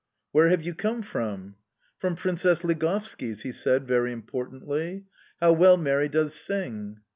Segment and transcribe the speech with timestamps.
[0.31, 1.57] "Where have you come from?"
[1.99, 5.05] "From Princess Ligovski's," he said very importantly.
[5.39, 7.01] "How well Mary does sing!"...